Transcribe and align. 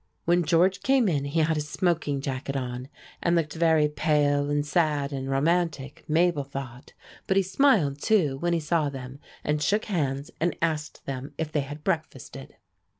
When 0.25 0.43
George 0.43 0.81
came 0.81 1.07
in 1.07 1.25
he 1.25 1.41
had 1.41 1.57
a 1.57 1.61
smoking 1.61 2.21
jacket 2.21 2.55
on, 2.55 2.89
and 3.21 3.35
looked 3.35 3.53
very 3.53 3.87
pale 3.87 4.49
and 4.49 4.65
sad 4.65 5.13
and 5.13 5.29
romantic, 5.29 6.03
Mabel 6.07 6.43
thought, 6.43 6.93
but 7.27 7.37
he 7.37 7.43
smiled, 7.43 8.01
too, 8.01 8.37
when 8.39 8.53
he 8.53 8.59
saw 8.59 8.89
them, 8.89 9.19
and 9.43 9.61
shook 9.61 9.85
hands 9.85 10.31
and 10.39 10.55
asked 10.59 11.05
them 11.05 11.35
if 11.37 11.51
they 11.51 11.61
had 11.61 11.83
breakfasted. 11.83 12.55